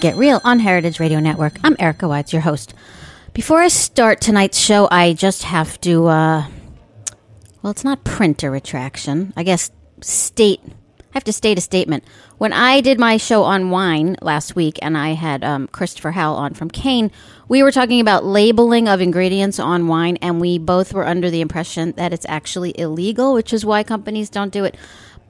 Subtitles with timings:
[0.00, 1.54] Get Real on Heritage Radio Network.
[1.64, 2.72] I'm Erica Wides, your host.
[3.34, 6.46] Before I start tonight's show, I just have to, uh,
[7.62, 9.32] well, it's not print a retraction.
[9.36, 12.04] I guess state, I have to state a statement.
[12.36, 16.36] When I did my show on wine last week and I had um, Christopher Howell
[16.36, 17.10] on from Cain,
[17.48, 21.40] we were talking about labeling of ingredients on wine, and we both were under the
[21.40, 24.76] impression that it's actually illegal, which is why companies don't do it.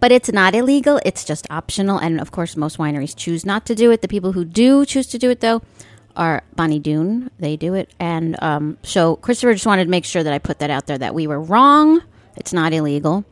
[0.00, 1.98] But it's not illegal, it's just optional.
[1.98, 4.00] And of course, most wineries choose not to do it.
[4.02, 5.62] The people who do choose to do it, though,
[6.16, 7.30] are Bonny Doon.
[7.38, 7.90] They do it.
[7.98, 10.98] And um, so Christopher just wanted to make sure that I put that out there
[10.98, 12.02] that we were wrong.
[12.36, 13.24] It's not illegal.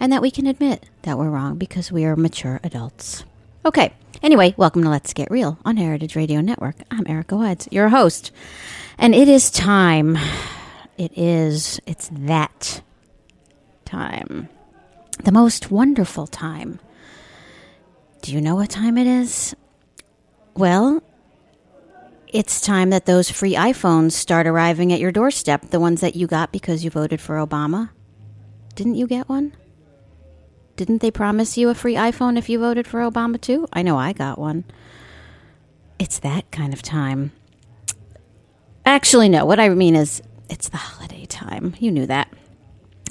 [0.00, 3.24] And that we can admit that we're wrong because we are mature adults.
[3.64, 3.92] Okay.
[4.22, 6.76] Anyway, welcome to Let's Get Real on Heritage Radio Network.
[6.90, 8.30] I'm Erica Wides, your host.
[8.98, 10.16] And it is time.
[10.96, 12.82] It is, it's that
[13.84, 14.48] time
[15.24, 16.80] the most wonderful time.
[18.22, 19.54] Do you know what time it is?
[20.54, 21.02] Well,
[22.28, 26.26] it's time that those free iPhones start arriving at your doorstep, the ones that you
[26.26, 27.90] got because you voted for Obama.
[28.74, 29.54] Didn't you get one?
[30.76, 33.66] Didn't they promise you a free iPhone if you voted for Obama too?
[33.72, 34.64] I know I got one.
[35.98, 37.32] It's that kind of time.
[38.84, 39.44] Actually, no.
[39.44, 41.74] What I mean is, it's the holiday time.
[41.78, 42.32] You knew that.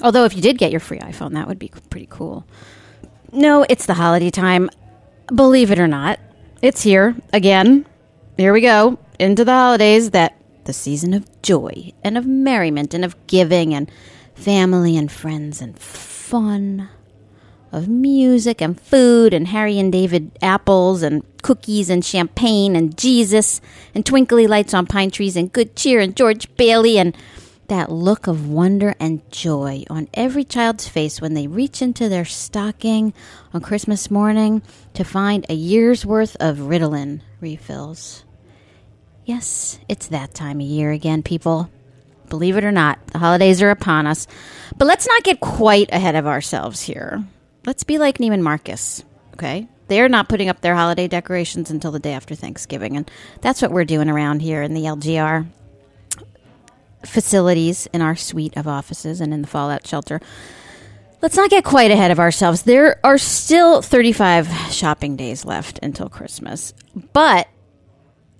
[0.02, 2.44] Although, if you did get your free iPhone, that would be pretty cool.
[3.30, 4.68] No, it's the holiday time.
[5.34, 6.18] Believe it or not,
[6.60, 7.86] it's here again.
[8.36, 13.04] Here we go into the holidays that the season of joy and of merriment and
[13.04, 13.90] of giving and
[14.34, 16.88] family and friends and fun,
[17.70, 23.60] of music and food and Harry and David apples and cookies and champagne and Jesus
[23.94, 27.16] and twinkly lights on pine trees and good cheer and George Bailey and
[27.72, 32.26] that look of wonder and joy on every child's face when they reach into their
[32.26, 33.14] stocking
[33.54, 34.60] on Christmas morning
[34.92, 38.24] to find a year's worth of Ritalin refills.
[39.24, 41.70] Yes, it's that time of year again, people.
[42.28, 44.26] Believe it or not, the holidays are upon us.
[44.76, 47.24] But let's not get quite ahead of ourselves here.
[47.64, 49.02] Let's be like Neiman Marcus,
[49.32, 49.66] okay?
[49.88, 53.10] They're not putting up their holiday decorations until the day after Thanksgiving, and
[53.40, 55.46] that's what we're doing around here in the LGR
[57.04, 60.20] facilities in our suite of offices and in the fallout shelter.
[61.20, 62.62] Let's not get quite ahead of ourselves.
[62.62, 66.74] There are still 35 shopping days left until Christmas.
[67.12, 67.48] But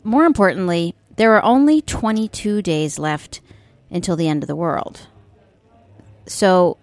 [0.03, 3.41] more importantly, there are only 22 days left
[3.91, 5.06] until the end of the world.
[6.26, 6.79] So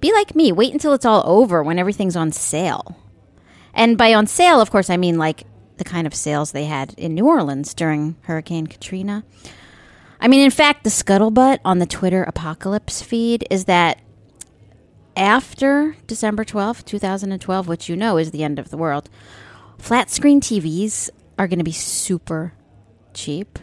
[0.00, 2.96] be like me, wait until it's all over when everything's on sale.
[3.74, 5.44] And by on sale, of course, I mean like
[5.78, 9.24] the kind of sales they had in New Orleans during Hurricane Katrina.
[10.20, 14.00] I mean, in fact, the scuttlebutt on the Twitter apocalypse feed is that
[15.16, 19.08] after December 12th, 2012, which you know is the end of the world,
[19.78, 21.08] flat screen TVs
[21.38, 22.52] are going to be super
[23.14, 23.58] cheap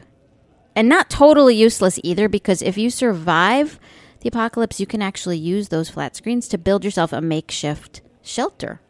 [0.75, 3.79] and not totally useless either because if you survive
[4.21, 8.81] the apocalypse, you can actually use those flat screens to build yourself a makeshift shelter.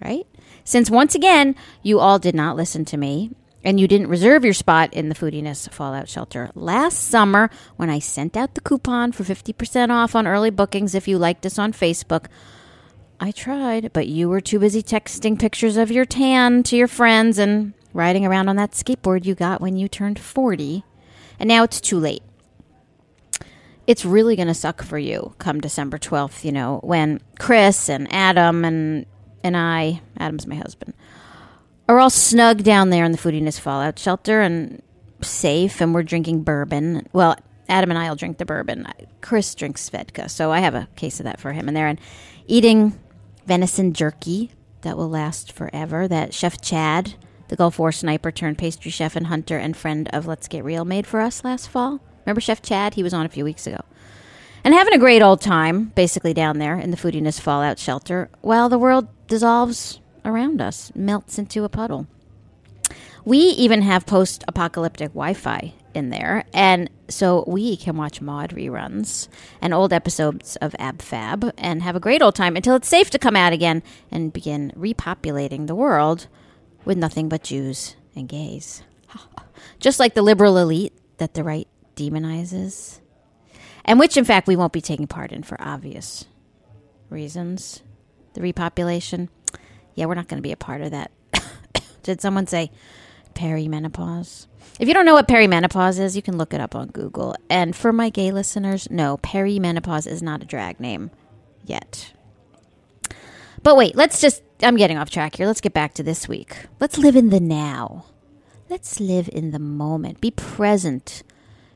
[0.00, 0.26] Right?
[0.62, 3.32] Since once again, you all did not listen to me
[3.64, 7.98] and you didn't reserve your spot in the foodiness fallout shelter last summer when I
[7.98, 11.72] sent out the coupon for 50% off on early bookings if you liked us on
[11.72, 12.26] Facebook.
[13.20, 17.38] I tried, but you were too busy texting pictures of your tan to your friends
[17.38, 20.84] and riding around on that skateboard you got when you turned 40.
[21.40, 22.22] And now it's too late.
[23.88, 28.06] It's really going to suck for you come December 12th, you know, when Chris and
[28.12, 29.06] Adam and
[29.42, 30.94] and I, Adam's my husband,
[31.88, 34.82] are all snug down there in the foodiness fallout shelter and
[35.22, 37.08] safe, and we're drinking bourbon.
[37.12, 37.36] Well,
[37.68, 38.86] Adam and I will drink the bourbon.
[39.20, 41.68] Chris drinks vodka, so I have a case of that for him.
[41.68, 41.96] And they're
[42.46, 42.98] eating
[43.46, 44.50] venison jerky
[44.82, 46.06] that will last forever.
[46.06, 47.14] That Chef Chad,
[47.48, 50.84] the Gulf War sniper turned pastry chef and hunter and friend of Let's Get Real,
[50.84, 52.00] made for us last fall.
[52.24, 52.94] Remember Chef Chad?
[52.94, 53.80] He was on a few weeks ago.
[54.64, 58.68] And having a great old time, basically down there in the foodiness fallout shelter, while
[58.68, 62.06] the world dissolves around us, melts into a puddle.
[63.24, 68.50] We even have post apocalyptic Wi Fi in there, and so we can watch Maude
[68.50, 69.28] reruns
[69.60, 73.10] and old episodes of Ab Fab and have a great old time until it's safe
[73.10, 76.28] to come out again and begin repopulating the world
[76.84, 78.82] with nothing but Jews and gays.
[79.80, 83.00] Just like the liberal elite that the right demonizes,
[83.84, 86.26] and which, in fact, we won't be taking part in for obvious
[87.10, 87.82] reasons.
[88.34, 89.28] The repopulation
[89.98, 91.10] yeah, we're not going to be a part of that.
[92.04, 92.70] Did someone say
[93.34, 94.46] perimenopause?
[94.78, 97.34] If you don't know what perimenopause is, you can look it up on Google.
[97.50, 101.10] And for my gay listeners, no, perimenopause is not a drag name
[101.64, 102.12] yet.
[103.64, 105.48] But wait, let's just, I'm getting off track here.
[105.48, 106.56] Let's get back to this week.
[106.78, 108.04] Let's live in the now.
[108.68, 110.20] Let's live in the moment.
[110.20, 111.24] Be present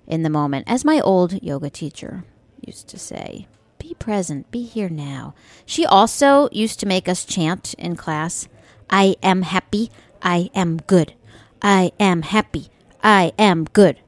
[0.06, 2.22] in the moment, as my old yoga teacher
[2.64, 3.48] used to say.
[3.82, 5.34] Be present, be here now.
[5.67, 8.46] She also used to make us chant in class
[8.88, 9.90] I am happy,
[10.23, 11.14] I am good.
[11.61, 12.69] I am happy,
[13.02, 13.99] I am good.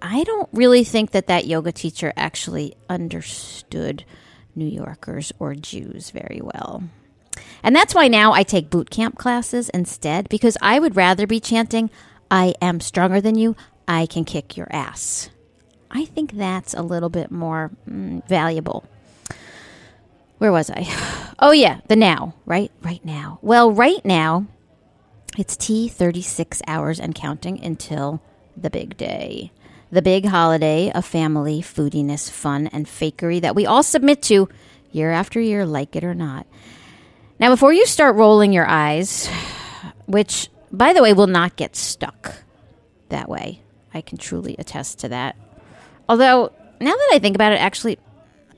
[0.00, 4.06] I don't really think that that yoga teacher actually understood
[4.54, 6.84] New Yorkers or Jews very well.
[7.62, 11.40] And that's why now I take boot camp classes instead because I would rather be
[11.40, 11.90] chanting,
[12.30, 13.54] I am stronger than you,
[13.86, 15.28] I can kick your ass.
[15.96, 18.84] I think that's a little bit more mm, valuable.
[20.38, 20.86] Where was I?
[21.38, 22.72] Oh, yeah, the now, right?
[22.80, 23.38] Right now.
[23.42, 24.46] Well, right now,
[25.36, 28.22] it's T 36 hours and counting until
[28.56, 29.52] the big day.
[29.90, 34.48] The big holiday of family, foodiness, fun, and fakery that we all submit to
[34.92, 36.46] year after year, like it or not.
[37.38, 39.28] Now, before you start rolling your eyes,
[40.06, 42.34] which, by the way, will not get stuck
[43.10, 43.60] that way,
[43.92, 45.36] I can truly attest to that.
[46.08, 47.98] Although, now that I think about it, actually,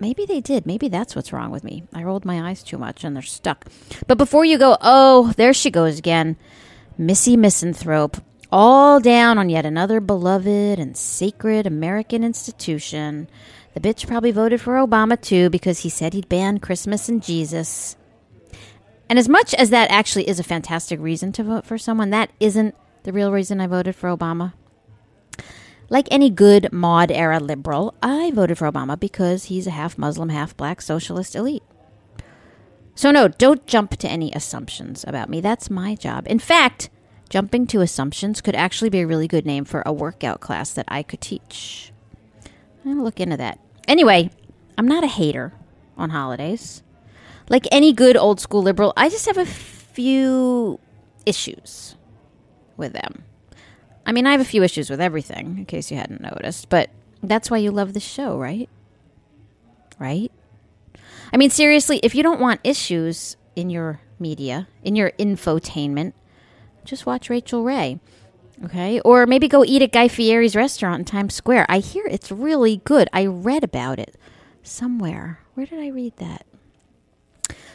[0.00, 0.67] maybe they did.
[0.67, 1.85] Maybe that's what's wrong with me.
[1.95, 3.67] I rolled my eyes too much and they're stuck.
[4.06, 6.37] But before you go, oh, there she goes again.
[6.97, 8.17] Missy Misanthrope,
[8.50, 13.29] all down on yet another beloved and sacred American institution.
[13.75, 17.97] The bitch probably voted for Obama too because he said he'd ban Christmas and Jesus.
[19.08, 22.31] And as much as that actually is a fantastic reason to vote for someone, that
[22.41, 24.53] isn't the real reason I voted for Obama.
[25.91, 30.29] Like any good mod era liberal, I voted for Obama because he's a half Muslim,
[30.29, 31.63] half black socialist elite.
[32.95, 35.41] So, no, don't jump to any assumptions about me.
[35.41, 36.27] That's my job.
[36.27, 36.91] In fact,
[37.29, 40.87] jumping to assumptions could actually be a really good name for a workout class that
[40.89, 41.93] I could teach.
[42.85, 43.61] I'll look into that.
[43.87, 44.31] Anyway,
[44.77, 45.53] I'm not a hater
[45.97, 46.83] on holidays.
[47.49, 50.81] Like any good old school liberal, I just have a few
[51.25, 51.97] issues
[52.77, 53.25] with them.
[54.08, 56.88] I mean, I have a few issues with everything, in case you hadn't noticed, but
[57.22, 58.67] that's why you love the show, right?
[59.98, 60.32] Right?
[61.31, 66.15] I mean, seriously, if you don't want issues in your media, in your infotainment,
[66.86, 68.00] just watch Rachael Ray.
[68.65, 68.98] Okay?
[69.00, 71.67] Or maybe go eat at Guy Fieri's restaurant in Times Square.
[71.69, 73.10] I hear it's really good.
[73.12, 74.17] I read about it
[74.62, 75.41] somewhere.
[75.53, 76.46] Where did I read that?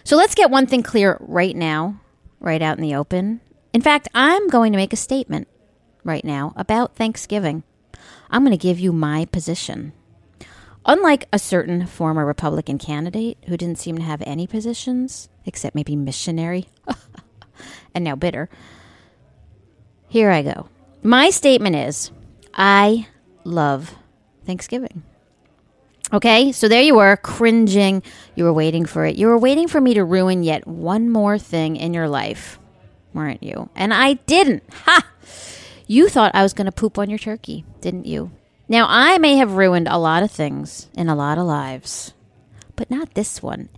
[0.03, 2.01] So let's get one thing clear right now,
[2.39, 3.39] right out in the open.
[3.71, 5.47] In fact, I'm going to make a statement
[6.03, 7.63] right now about Thanksgiving.
[8.29, 9.93] I'm going to give you my position.
[10.85, 15.95] Unlike a certain former Republican candidate who didn't seem to have any positions, except maybe
[15.95, 16.67] missionary,
[17.95, 18.49] and now bitter,
[20.09, 20.67] here I go.
[21.01, 22.11] My statement is
[22.53, 23.07] I
[23.43, 23.95] love
[24.45, 25.03] Thanksgiving.
[26.11, 28.03] Okay, so there you were, cringing.
[28.35, 29.15] You were waiting for it.
[29.15, 32.59] You were waiting for me to ruin yet one more thing in your life,
[33.13, 33.69] weren't you?
[33.75, 34.63] And I didn't.
[34.85, 35.12] Ha!
[35.93, 38.31] You thought I was going to poop on your turkey, didn't you?
[38.67, 42.15] Now, I may have ruined a lot of things in a lot of lives,
[42.75, 43.69] but not this one.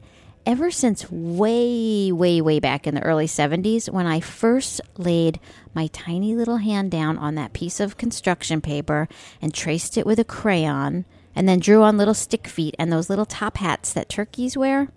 [0.45, 5.41] Ever since way, way, way back in the early 70s, when I first laid
[5.73, 9.09] my tiny little hand down on that piece of construction paper
[9.41, 11.03] and traced it with a crayon
[11.35, 14.87] and then drew on little stick feet and those little top hats that turkeys wear.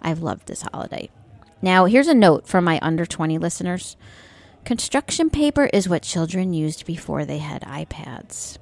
[0.00, 1.10] I've loved this holiday.
[1.60, 3.96] Now, here's a note for my under 20 listeners
[4.64, 8.58] construction paper is what children used before they had iPads.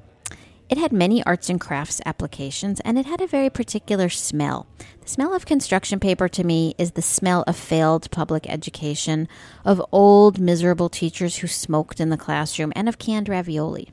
[0.69, 4.67] It had many arts and crafts applications and it had a very particular smell.
[5.03, 9.29] The smell of construction paper to me is the smell of failed public education,
[9.65, 13.91] of old, miserable teachers who smoked in the classroom, and of canned ravioli.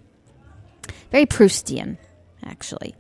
[1.11, 1.97] Very Proustian,
[2.45, 2.95] actually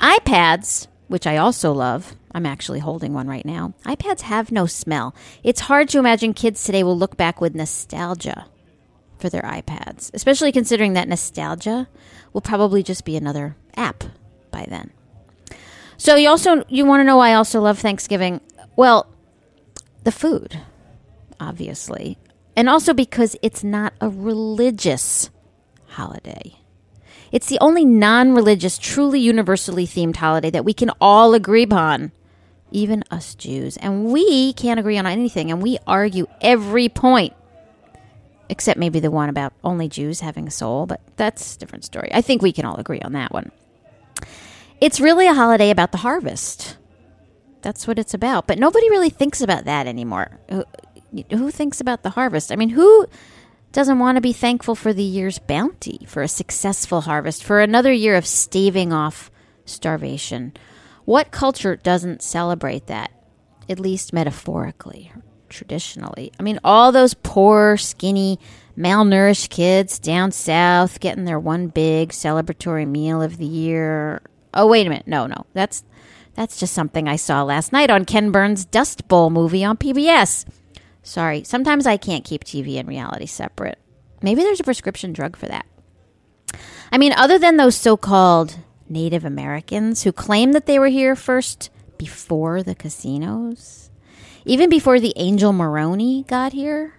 [0.00, 3.74] iPads, which I also love, I'm actually holding one right now.
[3.84, 5.14] iPads have no smell.
[5.42, 8.46] It's hard to imagine kids today will look back with nostalgia
[9.18, 11.88] for their iPads, especially considering that nostalgia
[12.32, 14.04] will probably just be another app
[14.50, 14.92] by then.
[15.96, 18.40] So you also you want to know why I also love Thanksgiving?
[18.76, 19.08] Well,
[20.04, 20.60] the food,
[21.40, 22.18] obviously.
[22.54, 25.30] And also because it's not a religious
[25.88, 26.57] holiday.
[27.30, 32.12] It's the only non religious, truly universally themed holiday that we can all agree upon,
[32.70, 33.76] even us Jews.
[33.76, 37.34] And we can't agree on anything, and we argue every point,
[38.48, 42.10] except maybe the one about only Jews having a soul, but that's a different story.
[42.12, 43.50] I think we can all agree on that one.
[44.80, 46.76] It's really a holiday about the harvest.
[47.62, 48.46] That's what it's about.
[48.46, 50.38] But nobody really thinks about that anymore.
[50.50, 50.64] Who,
[51.30, 52.52] who thinks about the harvest?
[52.52, 53.06] I mean, who
[53.78, 57.92] doesn't want to be thankful for the year's bounty, for a successful harvest, for another
[57.92, 59.30] year of staving off
[59.66, 60.52] starvation.
[61.04, 63.12] What culture doesn't celebrate that,
[63.68, 65.12] at least metaphorically,
[65.48, 66.32] traditionally?
[66.40, 68.40] I mean, all those poor, skinny,
[68.76, 74.22] malnourished kids down south getting their one big celebratory meal of the year.
[74.52, 75.06] Oh, wait a minute.
[75.06, 75.46] No, no.
[75.54, 75.84] That's
[76.34, 80.46] that's just something I saw last night on Ken Burns' Dust Bowl movie on PBS.
[81.02, 83.78] Sorry, sometimes I can't keep TV and reality separate.
[84.22, 85.66] Maybe there's a prescription drug for that.
[86.90, 91.14] I mean, other than those so called Native Americans who claim that they were here
[91.14, 93.90] first before the casinos,
[94.44, 96.94] even before the Angel Moroni got here,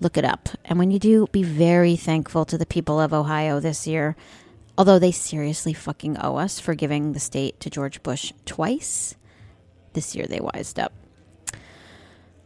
[0.00, 0.48] look it up.
[0.64, 4.16] And when you do, be very thankful to the people of Ohio this year,
[4.76, 9.14] although they seriously fucking owe us for giving the state to George Bush twice.
[9.92, 10.92] This year they wised up.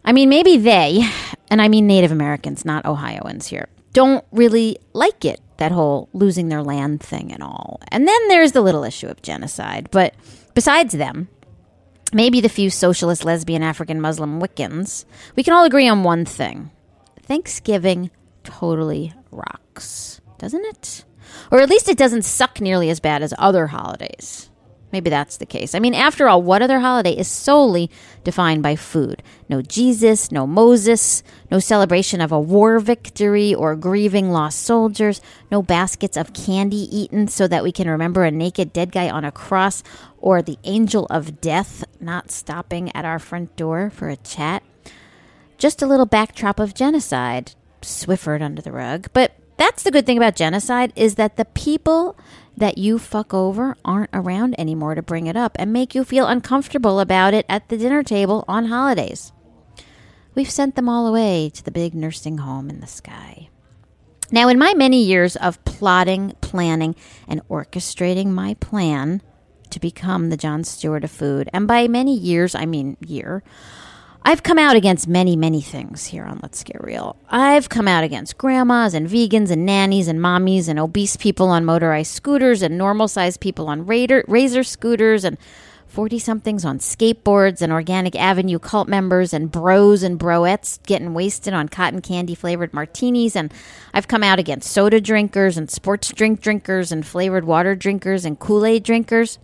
[0.04, 1.08] I mean, maybe they,
[1.50, 6.48] and I mean Native Americans, not Ohioans here, don't really like it, that whole losing
[6.48, 7.80] their land thing and all.
[7.88, 9.88] And then there's the little issue of genocide.
[9.90, 10.14] But
[10.54, 11.28] besides them,
[12.12, 15.04] maybe the few socialist, lesbian, African, Muslim Wiccans,
[15.36, 16.70] we can all agree on one thing
[17.22, 18.10] Thanksgiving
[18.42, 21.04] totally rocks, doesn't it?
[21.50, 24.49] Or at least it doesn't suck nearly as bad as other holidays.
[24.92, 25.74] Maybe that's the case.
[25.74, 27.90] I mean, after all, what other holiday is solely
[28.24, 29.22] defined by food?
[29.48, 35.20] No Jesus, no Moses, no celebration of a war victory or grieving lost soldiers,
[35.50, 39.24] no baskets of candy eaten so that we can remember a naked dead guy on
[39.24, 39.82] a cross
[40.18, 44.62] or the angel of death not stopping at our front door for a chat.
[45.56, 49.08] Just a little backdrop of genocide, swiffered under the rug.
[49.12, 52.16] But that's the good thing about genocide is that the people
[52.60, 56.26] that you fuck over aren't around anymore to bring it up and make you feel
[56.26, 59.32] uncomfortable about it at the dinner table on holidays.
[60.34, 63.48] We've sent them all away to the big nursing home in the sky.
[64.30, 66.94] Now, in my many years of plotting, planning,
[67.26, 69.22] and orchestrating my plan
[69.70, 73.42] to become the Jon Stewart of food, and by many years, I mean year,
[74.22, 77.16] I've come out against many, many things here on Let's Get Real.
[77.30, 81.64] I've come out against grandmas and vegans and nannies and mommies and obese people on
[81.64, 85.38] motorized scooters and normal sized people on Raider, razor scooters and
[85.86, 91.54] 40 somethings on skateboards and Organic Avenue cult members and bros and broettes getting wasted
[91.54, 93.34] on cotton candy flavored martinis.
[93.34, 93.52] And
[93.94, 98.38] I've come out against soda drinkers and sports drink drinkers and flavored water drinkers and
[98.38, 99.38] Kool Aid drinkers,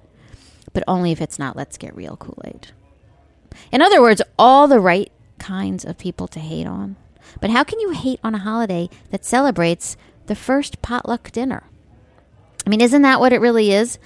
[0.75, 2.68] but only if it's not Let's Get Real Kool Aid.
[3.72, 6.96] In other words, all the right kinds of people to hate on.
[7.40, 9.96] But how can you hate on a holiday that celebrates
[10.26, 11.64] the first potluck dinner?
[12.66, 13.98] I mean, isn't that what it really is?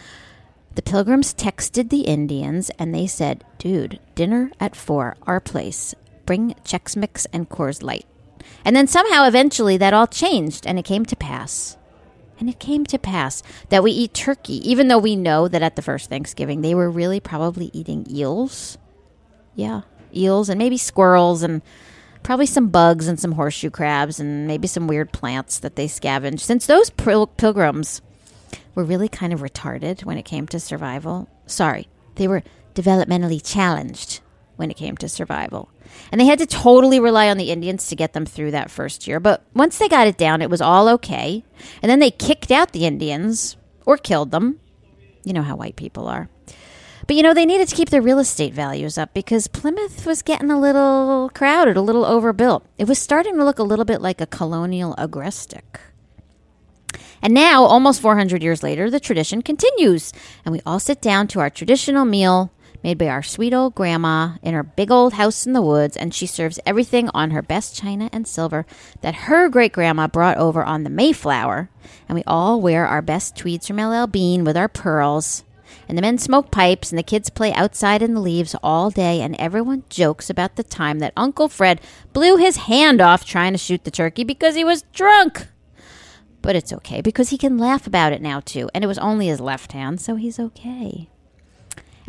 [0.74, 5.94] The pilgrims texted the Indians and they said, dude, dinner at four, our place.
[6.26, 8.06] Bring Chex Mix and Coors Light.
[8.64, 11.76] And then somehow, eventually, that all changed and it came to pass.
[12.38, 15.76] And it came to pass that we eat turkey, even though we know that at
[15.76, 18.78] the first Thanksgiving they were really probably eating eels.
[19.60, 19.82] Yeah,
[20.16, 21.60] eels and maybe squirrels and
[22.22, 26.42] probably some bugs and some horseshoe crabs and maybe some weird plants that they scavenged.
[26.42, 28.00] Since those pil- pilgrims
[28.74, 31.28] were really kind of retarded when it came to survival.
[31.44, 32.42] Sorry, they were
[32.74, 34.20] developmentally challenged
[34.56, 35.68] when it came to survival.
[36.10, 39.06] And they had to totally rely on the Indians to get them through that first
[39.06, 39.20] year.
[39.20, 41.44] But once they got it down, it was all okay.
[41.82, 44.58] And then they kicked out the Indians or killed them.
[45.22, 46.30] You know how white people are.
[47.10, 50.22] But you know, they needed to keep their real estate values up because Plymouth was
[50.22, 52.64] getting a little crowded, a little overbuilt.
[52.78, 55.80] It was starting to look a little bit like a colonial agrestic.
[57.20, 60.12] And now, almost 400 years later, the tradition continues,
[60.44, 62.52] and we all sit down to our traditional meal
[62.84, 66.14] made by our sweet old grandma in her big old house in the woods, and
[66.14, 68.64] she serves everything on her best china and silver
[69.00, 71.70] that her great grandma brought over on the Mayflower.
[72.08, 75.42] And we all wear our best tweeds from LL Bean with our pearls.
[75.88, 79.20] And the men smoke pipes, and the kids play outside in the leaves all day,
[79.20, 81.80] and everyone jokes about the time that Uncle Fred
[82.12, 85.48] blew his hand off trying to shoot the turkey because he was drunk.
[86.42, 88.70] But it's okay because he can laugh about it now, too.
[88.74, 91.08] And it was only his left hand, so he's okay.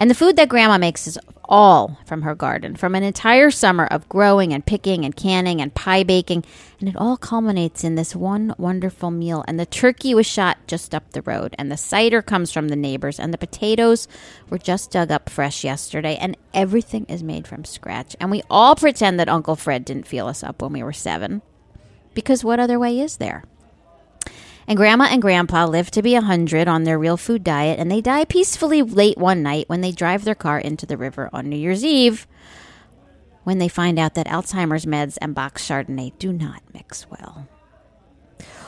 [0.02, 3.86] And the food that Grandma makes is all from her garden, from an entire summer
[3.86, 6.44] of growing and picking and canning and pie baking.
[6.80, 9.46] And it all culminates in this one wonderful meal.
[9.48, 12.76] And the turkey was shot just up the road, and the cider comes from the
[12.76, 14.08] neighbors, and the potatoes
[14.50, 18.16] were just dug up fresh yesterday, and everything is made from scratch.
[18.20, 21.44] And we all pretend that Uncle Fred didn't feel us up when we were seven.
[22.16, 23.44] Because what other way is there?
[24.72, 27.92] And Grandma and Grandpa live to be a 100 on their real food diet, and
[27.92, 31.50] they die peacefully late one night when they drive their car into the river on
[31.50, 32.26] New Year's Eve
[33.44, 37.50] when they find out that Alzheimer's meds and box Chardonnay do not mix well.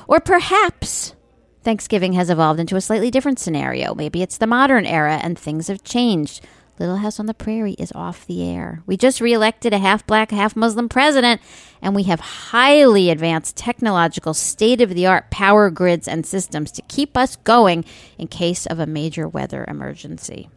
[0.05, 1.15] Or perhaps
[1.61, 3.95] Thanksgiving has evolved into a slightly different scenario.
[3.95, 6.45] Maybe it's the modern era and things have changed.
[6.79, 8.81] Little House on the Prairie is off the air.
[8.87, 11.39] We just reelected a half black, half Muslim president,
[11.81, 16.81] and we have highly advanced technological, state of the art power grids and systems to
[16.83, 17.85] keep us going
[18.17, 20.49] in case of a major weather emergency.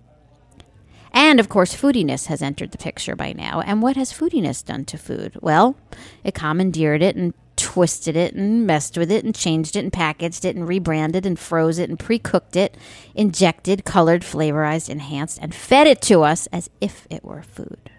[1.12, 3.60] And of course, foodiness has entered the picture by now.
[3.60, 5.38] And what has foodiness done to food?
[5.40, 5.76] Well,
[6.24, 10.44] it commandeered it and twisted it and messed with it and changed it and packaged
[10.44, 12.76] it and rebranded and froze it and pre cooked it,
[13.14, 17.90] injected, colored, flavorized, enhanced, and fed it to us as if it were food.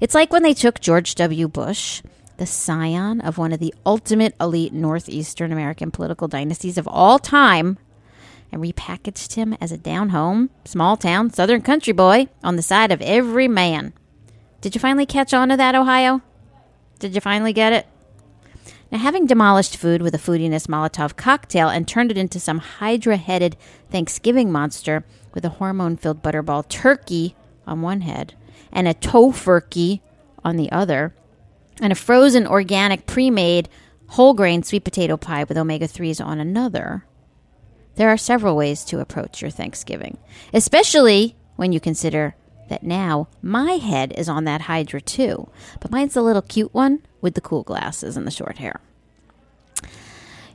[0.00, 1.46] It's like when they took George W.
[1.46, 2.02] Bush,
[2.38, 7.78] the scion of one of the ultimate elite Northeastern American political dynasties of all time,
[8.50, 12.90] and repackaged him as a down home, small town, southern country boy on the side
[12.90, 13.92] of every man.
[14.60, 16.22] Did you finally catch on to that, Ohio?
[16.98, 17.86] Did you finally get it?
[18.90, 23.16] Now, having demolished food with a foodiness Molotov cocktail and turned it into some hydra
[23.16, 23.56] headed
[23.88, 28.34] Thanksgiving monster with a hormone filled butterball turkey on one head
[28.72, 30.00] and a tofurkey
[30.44, 31.14] on the other,
[31.80, 33.68] and a frozen organic pre made
[34.08, 37.04] whole grain sweet potato pie with omega 3s on another,
[37.94, 40.18] there are several ways to approach your Thanksgiving,
[40.52, 42.34] especially when you consider
[42.68, 45.48] that now my head is on that Hydra too,
[45.80, 48.80] but mine's a little cute one with the cool glasses and the short hair.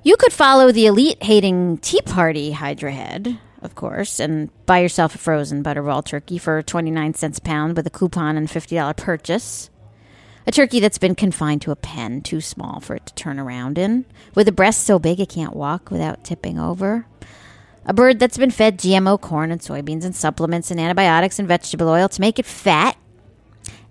[0.04, 5.16] You could follow the elite hating Tea Party Hydra head, of course, and buy yourself
[5.16, 9.70] a frozen butterball turkey for 29 cents a pound with a coupon and $50 purchase.
[10.48, 13.80] A turkey that's been confined to a pen too small for it to turn around
[13.80, 17.08] in, with a breast so big it can't walk without tipping over.
[17.88, 21.90] A bird that's been fed GMO corn and soybeans and supplements and antibiotics and vegetable
[21.90, 22.96] oil to make it fat,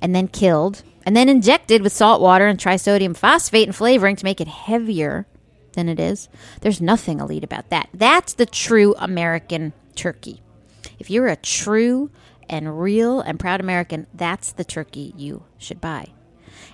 [0.00, 4.24] and then killed, and then injected with salt water and trisodium phosphate and flavoring to
[4.24, 5.26] make it heavier
[5.72, 6.28] than it is.
[6.60, 7.88] There's nothing elite about that.
[7.92, 10.40] That's the true American turkey.
[10.98, 12.10] If you're a true
[12.48, 16.08] and real and proud American, that's the turkey you should buy.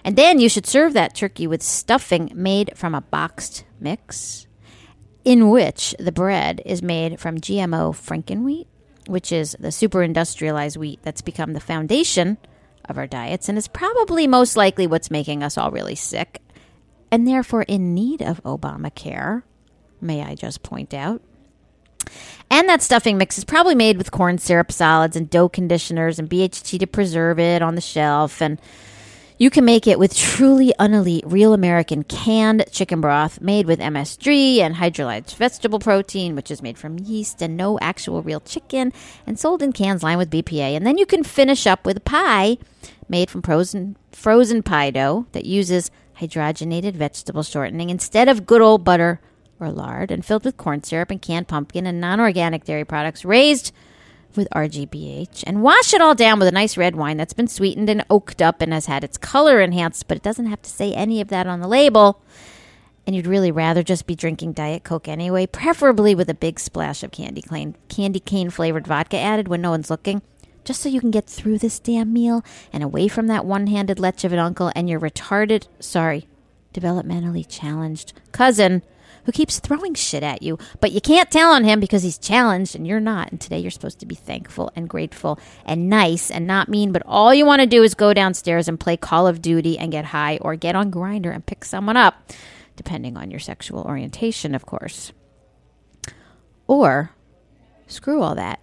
[0.04, 4.46] And then you should serve that turkey with stuffing made from a boxed mix
[5.24, 8.66] in which the bread is made from GMO frankenwheat,
[9.06, 12.38] which is the super industrialized wheat that's become the foundation
[12.88, 16.40] of our diets and is probably most likely what's making us all really sick
[17.10, 19.42] and therefore in need of Obamacare,
[20.00, 21.20] may I just point out.
[22.50, 26.28] And that stuffing mix is probably made with corn syrup solids and dough conditioners and
[26.30, 28.60] BHT to preserve it on the shelf and
[29.40, 34.58] you can make it with truly unelite, real American canned chicken broth made with MSG
[34.58, 38.92] and hydrolyzed vegetable protein, which is made from yeast and no actual real chicken,
[39.26, 40.76] and sold in cans lined with BPA.
[40.76, 42.58] And then you can finish up with a pie
[43.08, 48.84] made from frozen, frozen pie dough that uses hydrogenated vegetable shortening instead of good old
[48.84, 49.22] butter
[49.58, 53.24] or lard and filled with corn syrup and canned pumpkin and non organic dairy products
[53.24, 53.72] raised
[54.36, 57.90] with RGBH and wash it all down with a nice red wine that's been sweetened
[57.90, 60.92] and oaked up and has had its color enhanced, but it doesn't have to say
[60.92, 62.22] any of that on the label.
[63.06, 67.02] And you'd really rather just be drinking Diet Coke anyway, preferably with a big splash
[67.02, 70.22] of candy cane, candy cane flavored vodka added when no one's looking,
[70.64, 73.98] just so you can get through this damn meal and away from that one handed
[73.98, 76.28] lech of an uncle and your retarded, sorry,
[76.72, 78.82] developmentally challenged cousin
[79.24, 82.74] who keeps throwing shit at you, but you can't tell on him because he's challenged
[82.74, 83.30] and you're not.
[83.30, 87.02] And today you're supposed to be thankful and grateful and nice and not mean, but
[87.06, 90.06] all you want to do is go downstairs and play Call of Duty and get
[90.06, 92.32] high or get on Grindr and pick someone up,
[92.76, 95.12] depending on your sexual orientation, of course.
[96.66, 97.10] Or
[97.86, 98.60] screw all that.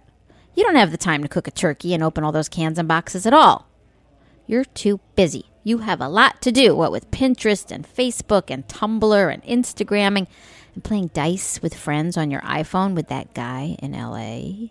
[0.54, 2.88] You don't have the time to cook a turkey and open all those cans and
[2.88, 3.68] boxes at all.
[4.46, 5.46] You're too busy.
[5.68, 10.26] You have a lot to do, what with Pinterest and Facebook and Tumblr and Instagramming
[10.74, 14.70] and playing dice with friends on your iPhone with that guy in LA.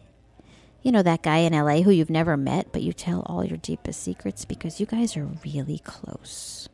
[0.82, 3.60] You know, that guy in LA who you've never met, but you tell all your
[3.60, 6.68] deepest secrets because you guys are really close.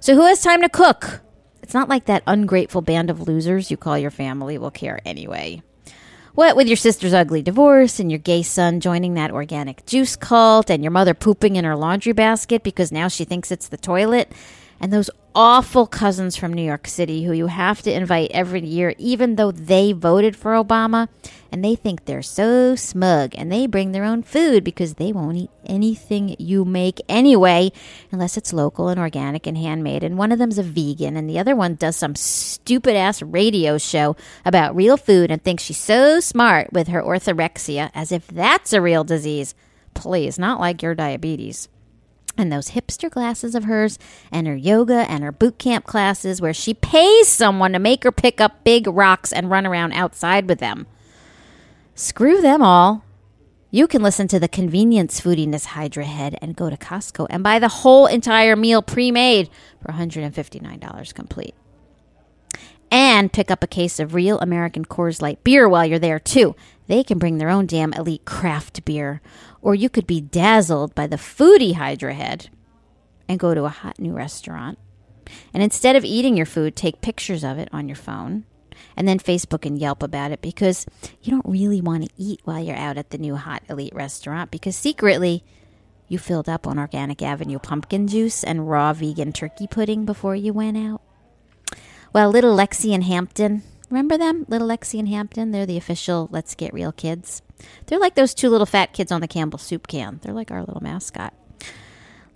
[0.00, 1.20] So, who has time to cook?
[1.62, 5.60] It's not like that ungrateful band of losers you call your family will care anyway.
[6.34, 10.70] What with your sister's ugly divorce and your gay son joining that organic juice cult
[10.70, 14.32] and your mother pooping in her laundry basket because now she thinks it's the toilet,
[14.82, 18.94] and those awful cousins from New York City who you have to invite every year,
[18.98, 21.08] even though they voted for Obama,
[21.50, 25.36] and they think they're so smug and they bring their own food because they won't
[25.36, 27.70] eat anything you make anyway,
[28.10, 30.02] unless it's local and organic and handmade.
[30.02, 33.78] And one of them's a vegan, and the other one does some stupid ass radio
[33.78, 38.72] show about real food and thinks she's so smart with her orthorexia, as if that's
[38.72, 39.54] a real disease.
[39.94, 41.68] Please, not like your diabetes
[42.36, 43.98] and those hipster glasses of hers
[44.30, 48.12] and her yoga and her boot camp classes where she pays someone to make her
[48.12, 50.86] pick up big rocks and run around outside with them.
[51.94, 53.04] Screw them all.
[53.70, 57.58] You can listen to the convenience foodiness Hydra Head and go to Costco and buy
[57.58, 59.48] the whole entire meal pre made
[59.80, 61.54] for $159 complete.
[62.90, 66.54] And pick up a case of real American Coors Light beer while you're there, too.
[66.92, 69.22] They can bring their own damn elite craft beer.
[69.62, 72.50] Or you could be dazzled by the foodie Hydra Head
[73.26, 74.78] and go to a hot new restaurant.
[75.54, 78.44] And instead of eating your food, take pictures of it on your phone
[78.94, 80.84] and then Facebook and Yelp about it because
[81.22, 84.50] you don't really want to eat while you're out at the new hot elite restaurant
[84.50, 85.42] because secretly
[86.08, 90.52] you filled up on Organic Avenue pumpkin juice and raw vegan turkey pudding before you
[90.52, 91.00] went out.
[92.12, 94.44] Well, little Lexi and Hampton, remember them?
[94.48, 97.42] Little Lexi and Hampton, they're the official Let's Get Real kids.
[97.86, 100.18] They're like those two little fat kids on the Campbell soup can.
[100.22, 101.34] They're like our little mascot.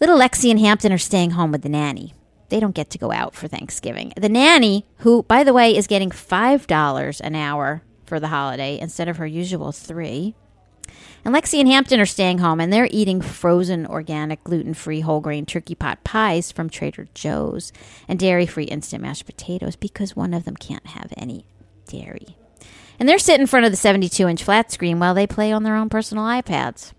[0.01, 2.14] Little Lexi and Hampton are staying home with the nanny
[2.49, 4.12] they don't get to go out for Thanksgiving.
[4.16, 8.79] The nanny, who by the way is getting five dollars an hour for the holiday
[8.79, 10.35] instead of her usual three.
[11.26, 15.18] And Lexi and Hampton are staying home and they're eating frozen organic gluten free whole
[15.18, 17.72] grain turkey pot pies from Trader Joe's
[18.06, 21.44] and dairy free instant mashed potatoes because one of them can't have any
[21.88, 22.36] dairy.
[23.00, 25.64] And they're sitting in front of the 72 inch flat screen while they play on
[25.64, 26.92] their own personal iPads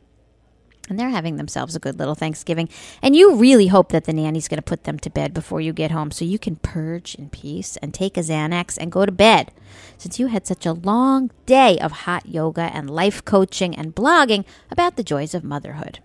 [0.89, 2.69] and they're having themselves a good little Thanksgiving.
[3.01, 5.73] And you really hope that the nanny's going to put them to bed before you
[5.73, 9.11] get home so you can purge in peace and take a Xanax and go to
[9.11, 9.51] bed.
[9.97, 14.45] Since you had such a long day of hot yoga and life coaching and blogging
[14.71, 15.99] about the joys of motherhood.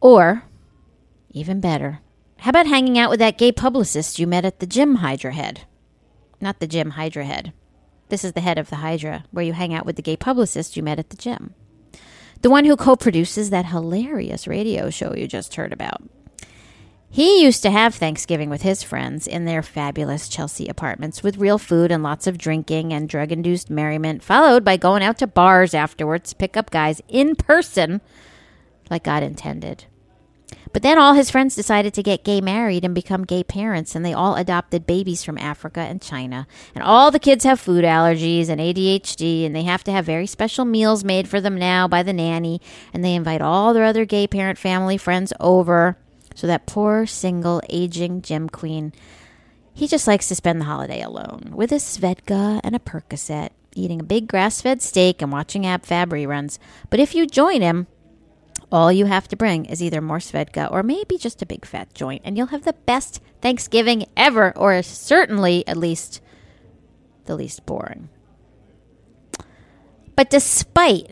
[0.00, 0.44] Or,
[1.30, 2.00] even better,
[2.38, 5.62] how about hanging out with that gay publicist you met at the gym Hydra Head?
[6.42, 7.54] Not the gym Hydra Head.
[8.10, 10.76] This is the head of the Hydra, where you hang out with the gay publicist
[10.76, 11.54] you met at the gym
[12.44, 16.02] the one who co produces that hilarious radio show you just heard about.
[17.08, 21.56] He used to have Thanksgiving with his friends in their fabulous Chelsea apartments with real
[21.56, 25.72] food and lots of drinking and drug induced merriment, followed by going out to bars
[25.72, 28.02] afterwards to pick up guys in person
[28.90, 29.86] like God intended.
[30.74, 34.04] But then all his friends decided to get gay married and become gay parents, and
[34.04, 36.48] they all adopted babies from Africa and China.
[36.74, 40.26] And all the kids have food allergies and ADHD, and they have to have very
[40.26, 42.60] special meals made for them now by the nanny.
[42.92, 45.96] And they invite all their other gay parent family friends over.
[46.34, 48.92] So that poor, single, aging gym queen,
[49.72, 54.00] he just likes to spend the holiday alone with a Svedka and a Percocet, eating
[54.00, 56.58] a big grass fed steak and watching Ab Fab reruns.
[56.90, 57.86] But if you join him,
[58.72, 61.94] all you have to bring is either more Svedka or maybe just a big fat
[61.94, 66.20] joint, and you'll have the best Thanksgiving ever, or certainly at least
[67.26, 68.08] the least boring.
[70.16, 71.10] But despite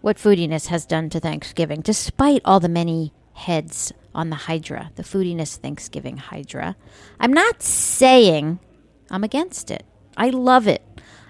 [0.00, 5.02] what foodiness has done to Thanksgiving, despite all the many heads on the Hydra, the
[5.02, 6.76] foodiness Thanksgiving Hydra,
[7.18, 8.58] I'm not saying
[9.10, 9.84] I'm against it.
[10.16, 10.82] I love it.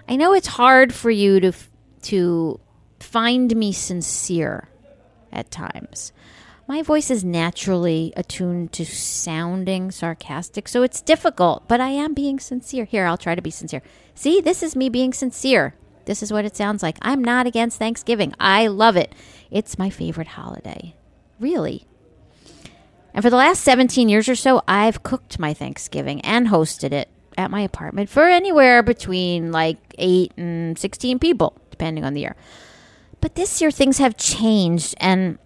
[0.07, 1.53] I know it's hard for you to
[2.03, 2.59] to
[2.99, 4.67] find me sincere
[5.31, 6.11] at times.
[6.67, 12.39] My voice is naturally attuned to sounding sarcastic, so it's difficult, but I am being
[12.39, 12.85] sincere.
[12.85, 13.81] Here, I'll try to be sincere.
[14.15, 15.75] See, this is me being sincere.
[16.05, 16.97] This is what it sounds like.
[17.01, 18.33] I'm not against Thanksgiving.
[18.39, 19.13] I love it.
[19.49, 20.95] It's my favorite holiday.
[21.39, 21.85] Really.
[23.13, 27.09] And for the last 17 years or so, I've cooked my Thanksgiving and hosted it
[27.37, 32.35] at my apartment for anywhere between like 8 and 16 people, depending on the year.
[33.21, 35.37] But this year, things have changed and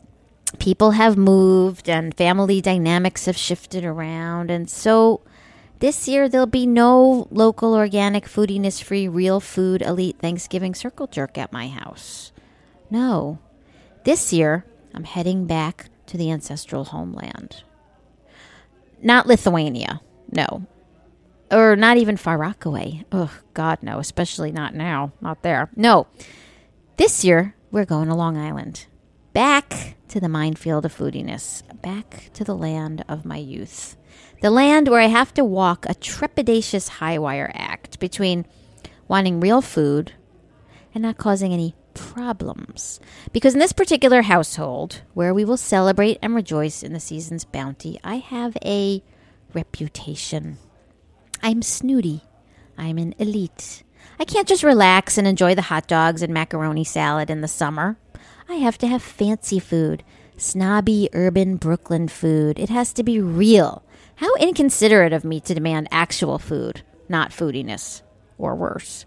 [0.59, 4.49] people have moved and family dynamics have shifted around.
[4.49, 5.21] And so
[5.79, 11.37] this year, there'll be no local, organic, foodiness free, real food elite Thanksgiving circle jerk
[11.37, 12.31] at my house.
[12.89, 13.39] No.
[14.05, 17.63] This year, I'm heading back to the ancestral homeland.
[19.01, 20.65] Not Lithuania, no.
[21.51, 23.03] Or not even Far Rockaway.
[23.11, 25.11] Oh, God, no, especially not now.
[25.21, 25.69] Not there.
[25.75, 26.07] No.
[26.97, 28.85] This year, we're going to Long Island.
[29.33, 31.61] Back to the minefield of foodiness.
[31.81, 33.97] Back to the land of my youth.
[34.41, 38.45] The land where I have to walk a trepidatious high wire act between
[39.09, 40.13] wanting real food
[40.93, 43.01] and not causing any problems.
[43.33, 47.99] Because in this particular household, where we will celebrate and rejoice in the season's bounty,
[48.05, 49.03] I have a
[49.53, 50.59] reputation.
[51.43, 52.21] I'm snooty.
[52.77, 53.83] I'm an elite.
[54.19, 57.97] I can't just relax and enjoy the hot dogs and macaroni salad in the summer.
[58.47, 60.03] I have to have fancy food,
[60.37, 62.59] snobby urban Brooklyn food.
[62.59, 63.83] It has to be real.
[64.17, 68.01] How inconsiderate of me to demand actual food, not foodiness,
[68.37, 69.05] or worse.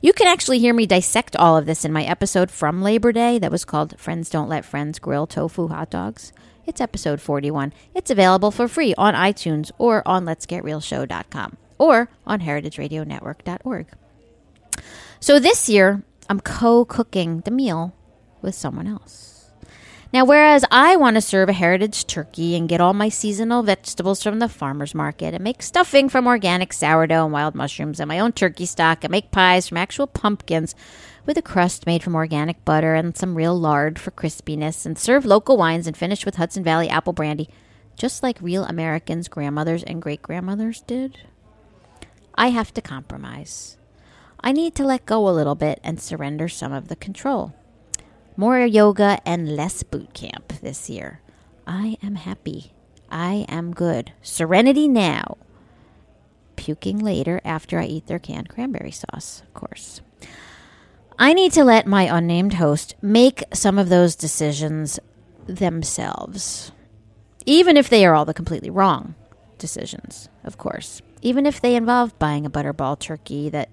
[0.00, 3.38] You can actually hear me dissect all of this in my episode from Labor Day
[3.38, 6.32] that was called Friends Don't Let Friends Grill Tofu Hot Dogs.
[6.66, 7.72] It's episode 41.
[7.94, 13.86] It's available for free on iTunes or on letsgetrealshow.com or on heritageradionetwork.org.
[15.20, 17.94] So this year, I'm co cooking the meal
[18.42, 19.50] with someone else.
[20.10, 24.22] Now, whereas I want to serve a heritage turkey and get all my seasonal vegetables
[24.22, 28.18] from the farmer's market and make stuffing from organic sourdough and wild mushrooms and my
[28.18, 30.74] own turkey stock and make pies from actual pumpkins
[31.26, 35.26] with a crust made from organic butter and some real lard for crispiness and serve
[35.26, 37.50] local wines and finish with Hudson Valley apple brandy,
[37.94, 41.18] just like real Americans' grandmothers and great grandmothers did,
[42.34, 43.77] I have to compromise.
[44.40, 47.54] I need to let go a little bit and surrender some of the control.
[48.36, 51.20] More yoga and less boot camp this year.
[51.66, 52.72] I am happy.
[53.10, 54.12] I am good.
[54.22, 55.38] Serenity now.
[56.56, 60.00] Puking later after I eat their canned cranberry sauce, of course.
[61.18, 65.00] I need to let my unnamed host make some of those decisions
[65.46, 66.70] themselves.
[67.44, 69.14] Even if they are all the completely wrong
[69.58, 71.02] decisions, of course.
[71.22, 73.68] Even if they involve buying a butterball turkey that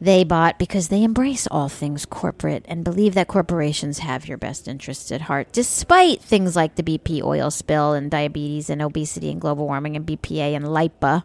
[0.00, 4.66] they bought because they embrace all things corporate and believe that corporations have your best
[4.68, 9.40] interests at heart, despite things like the BP oil spill and diabetes and obesity and
[9.40, 11.24] global warming and BPA and LIPA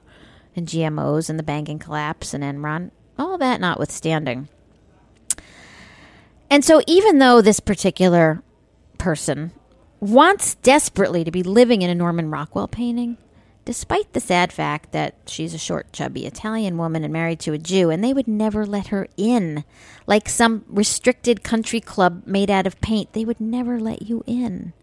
[0.56, 4.48] and GMOs and the banking collapse and Enron, all that notwithstanding.
[6.50, 8.42] And so, even though this particular
[8.98, 9.52] person
[10.00, 13.18] wants desperately to be living in a Norman Rockwell painting,
[13.70, 17.58] despite the sad fact that she's a short, chubby Italian woman and married to a
[17.60, 19.64] Jew, and they would never let her in.
[20.08, 24.74] Like some restricted country club made out of paint, they would never let you in.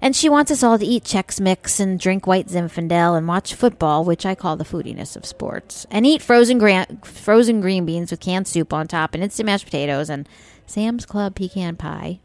[0.00, 3.54] And she wants us all to eat Chex Mix and drink white Zinfandel and watch
[3.54, 6.60] football, which I call the foodiness of sports, and eat frozen,
[7.02, 10.28] frozen green beans with canned soup on top and instant mashed potatoes and
[10.64, 12.20] Sam's Club pecan pie.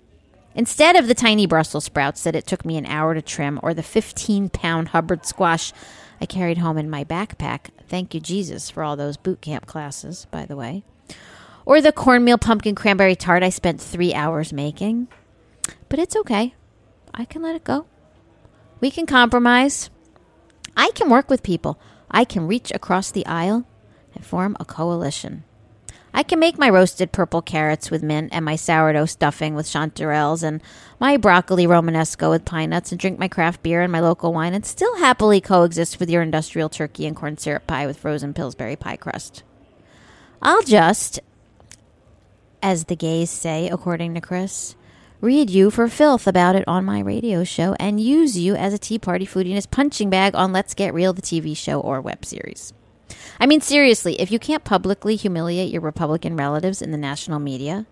[0.59, 3.73] Instead of the tiny Brussels sprouts that it took me an hour to trim, or
[3.73, 5.71] the 15 pound Hubbard squash
[6.19, 10.27] I carried home in my backpack, thank you, Jesus, for all those boot camp classes,
[10.31, 10.83] by the way,
[11.65, 15.07] or the cornmeal pumpkin cranberry tart I spent three hours making.
[15.87, 16.53] But it's okay.
[17.13, 17.85] I can let it go.
[18.81, 19.89] We can compromise.
[20.75, 21.79] I can work with people.
[22.11, 23.65] I can reach across the aisle
[24.13, 25.45] and form a coalition.
[26.19, 30.43] I can make my roasted purple carrots with mint and my sourdough stuffing with chanterelles
[30.43, 30.61] and
[30.99, 34.53] my broccoli romanesco with pine nuts and drink my craft beer and my local wine
[34.53, 38.75] and still happily coexist with your industrial turkey and corn syrup pie with frozen Pillsbury
[38.75, 39.43] pie crust.
[40.41, 41.21] I'll just,
[42.61, 44.75] as the gays say, according to Chris,
[45.21, 48.77] read you for filth about it on my radio show and use you as a
[48.77, 52.73] Tea Party foodiness punching bag on Let's Get Real, the TV show or web series.
[53.39, 57.85] I mean, seriously, if you can't publicly humiliate your Republican relatives in the national media,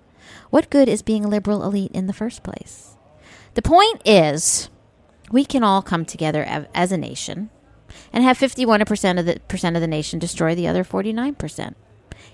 [0.49, 2.95] what good is being a liberal elite in the first place?
[3.53, 4.69] The point is,
[5.31, 7.49] we can all come together as a nation
[8.13, 11.75] and have 51% of the percent of the nation destroy the other 49%.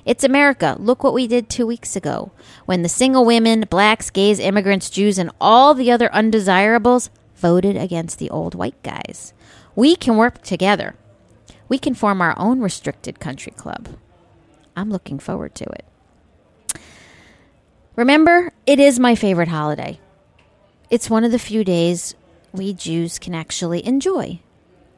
[0.06, 0.76] It's America.
[0.80, 2.32] Look what we did 2 weeks ago
[2.66, 8.20] when the single women, blacks, gays, immigrants, Jews and all the other undesirables voted against
[8.20, 9.34] the old white guys.
[9.76, 10.96] We can work together.
[11.74, 13.90] We can form our own restricted country club.
[14.76, 15.86] I'm looking forward to it.
[17.96, 20.00] Remember, it is my favorite holiday.
[20.92, 22.14] It's one of the few days
[22.52, 24.40] we Jews can actually enjoy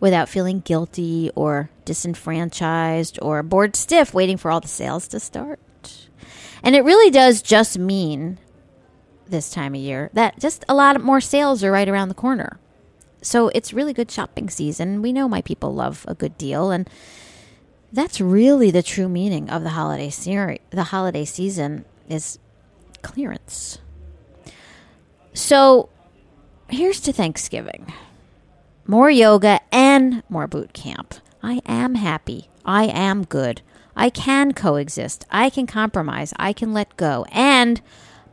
[0.02, 5.62] without feeling guilty or disenfranchised or bored stiff waiting for all the sales to start.
[6.62, 8.38] And it really does just mean
[9.26, 12.60] this time of year that just a lot more sales are right around the corner.
[13.26, 15.02] So it's really good shopping season.
[15.02, 16.88] We know my people love a good deal and
[17.92, 20.60] that's really the true meaning of the holiday series.
[20.70, 22.38] The holiday season is
[23.02, 23.80] clearance.
[25.34, 25.90] So
[26.70, 27.92] here's to Thanksgiving.
[28.86, 31.16] More yoga and more boot camp.
[31.42, 32.50] I am happy.
[32.64, 33.64] I am good.
[33.96, 35.26] I can coexist.
[35.32, 36.32] I can compromise.
[36.38, 37.26] I can let go.
[37.32, 37.82] And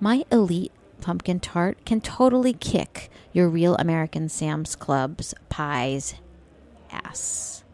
[0.01, 6.15] my elite pumpkin tart can totally kick your real American Sam's Club's pie's
[6.91, 7.65] ass.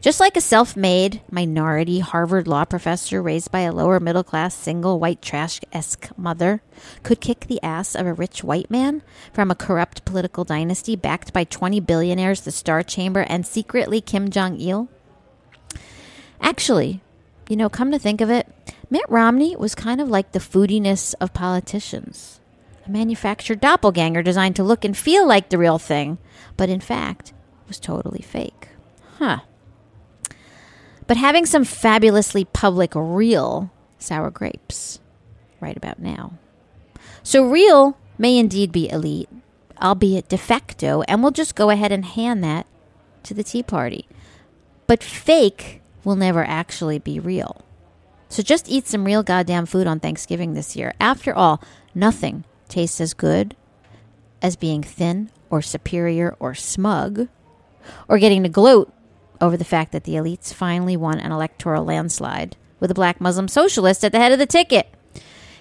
[0.00, 4.54] Just like a self made minority Harvard law professor raised by a lower middle class
[4.54, 6.62] single white trash esque mother
[7.02, 9.02] could kick the ass of a rich white man
[9.32, 14.30] from a corrupt political dynasty backed by 20 billionaires, the Star Chamber, and secretly Kim
[14.30, 14.88] Jong il?
[16.40, 17.00] Actually,
[17.48, 18.46] you know, come to think of it,
[18.88, 22.40] Mitt Romney was kind of like the foodiness of politicians
[22.86, 26.18] a manufactured doppelganger designed to look and feel like the real thing,
[26.56, 27.32] but in fact
[27.66, 28.68] was totally fake.
[29.18, 29.40] Huh.
[31.06, 34.98] But having some fabulously public, real sour grapes
[35.60, 36.32] right about now.
[37.22, 39.28] So, real may indeed be elite,
[39.80, 42.66] albeit de facto, and we'll just go ahead and hand that
[43.24, 44.08] to the Tea Party.
[44.86, 47.64] But fake will never actually be real.
[48.28, 50.94] So just eat some real goddamn food on Thanksgiving this year.
[51.00, 51.60] After all,
[51.94, 53.56] nothing tastes as good
[54.42, 57.28] as being thin or superior or smug
[58.08, 58.92] or getting to gloat
[59.40, 63.48] over the fact that the elites finally won an electoral landslide with a black Muslim
[63.48, 64.88] socialist at the head of the ticket.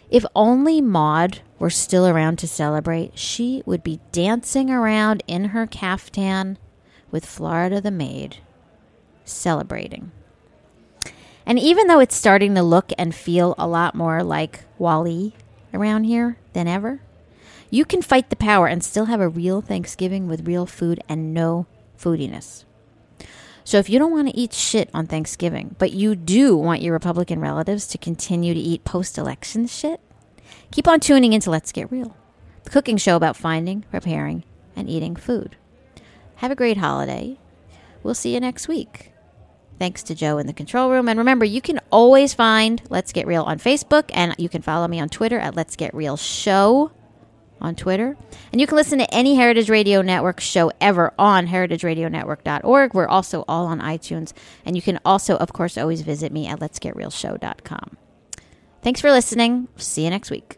[0.10, 5.66] If only Maude were still around to celebrate, she would be dancing around in her
[5.66, 6.58] caftan
[7.12, 8.38] with Florida the maid,
[9.24, 10.12] celebrating.
[11.46, 15.34] And even though it's starting to look and feel a lot more like WALL-E
[15.76, 17.02] around here than ever,
[17.70, 21.34] you can fight the power and still have a real Thanksgiving with real food and
[21.34, 21.68] no
[22.00, 22.64] foodiness.
[23.64, 26.94] So if you don't want to eat shit on Thanksgiving, but you do want your
[26.94, 30.00] Republican relatives to continue to eat post election shit,
[30.72, 32.16] keep on tuning into Let's Get Real,
[32.64, 34.44] the cooking show about finding, preparing,
[34.76, 35.56] and eating food.
[36.36, 37.40] Have a great holiday.
[38.04, 39.12] We'll see you next week.
[39.78, 41.10] Thanks to Joe in the control room.
[41.10, 44.88] And remember, you can always find Let's Get Real on Facebook, and you can follow
[44.88, 46.92] me on Twitter at Let's Get Real Show
[47.60, 48.16] on Twitter.
[48.52, 52.94] And you can listen to any Heritage Radio Network show ever on heritageradionetwork.org.
[52.94, 54.34] We're also all on iTunes.
[54.66, 57.98] And you can also, of course, always visit me at letsgetrealshow.com.
[58.82, 59.68] Thanks for listening.
[59.78, 60.58] See you next week.